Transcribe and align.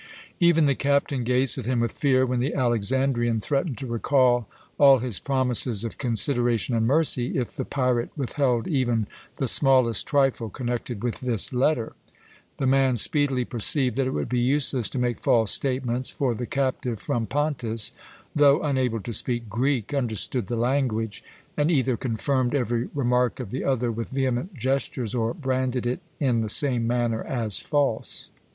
Even 0.39 0.65
the 0.65 0.73
captain 0.73 1.23
gazed 1.23 1.59
at 1.59 1.67
him 1.67 1.79
with 1.79 1.91
fear, 1.91 2.25
when 2.25 2.39
the 2.39 2.55
Alexandrian 2.55 3.39
threatened 3.39 3.77
to 3.77 3.85
recall 3.85 4.47
all 4.79 4.97
his 4.97 5.19
promises 5.19 5.83
of 5.83 5.99
consideration 5.99 6.73
and 6.75 6.87
mercy 6.87 7.37
if 7.37 7.51
the 7.55 7.65
pirate 7.65 8.09
withheld 8.17 8.67
even 8.67 9.05
the 9.35 9.47
smallest 9.47 10.07
trifle 10.07 10.49
connected 10.49 11.03
with 11.03 11.19
this 11.19 11.53
letter. 11.53 11.93
The 12.57 12.65
man 12.65 12.97
speedily 12.97 13.45
perceived 13.45 13.95
that 13.97 14.07
it 14.07 14.13
would 14.15 14.27
be 14.27 14.39
useless 14.39 14.89
to 14.89 14.97
make 14.97 15.21
false 15.21 15.51
statements; 15.51 16.09
for 16.09 16.33
the 16.33 16.47
captive 16.47 16.99
from 16.99 17.27
Pontus, 17.27 17.91
though 18.35 18.63
unable 18.63 19.01
to 19.01 19.13
speak 19.13 19.49
Greek, 19.49 19.93
understood 19.93 20.47
the 20.47 20.55
language, 20.57 21.23
and 21.55 21.69
either 21.69 21.95
confirmed 21.95 22.55
every 22.55 22.89
remark 22.95 23.39
of 23.39 23.51
the 23.51 23.63
other 23.63 23.91
with 23.91 24.09
vehement 24.09 24.55
gestures, 24.55 25.13
or 25.13 25.35
branded 25.35 25.85
it 25.85 25.99
in 26.19 26.41
the 26.41 26.49
same 26.49 26.87
manner 26.87 27.23
as 27.23 27.59
false. 27.61 28.31